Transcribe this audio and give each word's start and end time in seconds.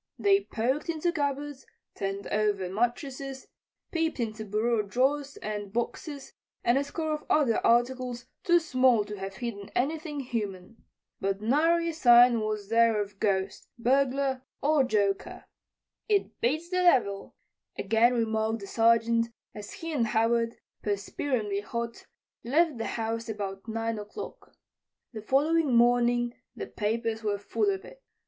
They 0.17 0.47
poked 0.51 0.89
into 0.89 1.11
cupboards, 1.11 1.63
turned 1.95 2.25
over 2.25 2.67
mattresses, 2.71 3.45
peeped 3.91 4.19
into 4.19 4.43
bureau 4.45 4.81
drawers 4.81 5.37
and 5.43 5.71
boxes 5.71 6.33
and 6.63 6.79
a 6.79 6.83
score 6.83 7.13
of 7.13 7.23
other 7.29 7.63
articles 7.63 8.25
too 8.43 8.59
small 8.59 9.05
to 9.05 9.15
have 9.19 9.35
hidden 9.35 9.69
anything 9.75 10.21
human. 10.21 10.83
But 11.19 11.39
nary 11.39 11.89
a 11.89 11.93
sign 11.93 12.39
was 12.39 12.69
there 12.69 12.99
of 12.99 13.19
ghost, 13.19 13.67
burglar 13.77 14.41
or 14.59 14.83
joker. 14.83 15.45
"It 16.09 16.41
beats 16.41 16.71
the 16.71 16.77
devil," 16.77 17.35
again 17.77 18.15
remarked 18.15 18.61
the 18.61 18.65
Sergeant 18.65 19.27
as 19.53 19.71
he 19.71 19.93
and 19.93 20.07
Howard, 20.07 20.55
perspiringly 20.81 21.59
hot, 21.59 22.07
left 22.43 22.79
the 22.79 22.87
house 22.97 23.29
about 23.29 23.67
9 23.67 23.99
o'clock. 23.99 24.55
The 25.13 25.21
following 25.21 25.75
morning 25.75 26.33
the 26.55 26.65
papers 26.65 27.21
were 27.21 27.37
full 27.37 27.69
of 27.69 27.85
it. 27.85 28.01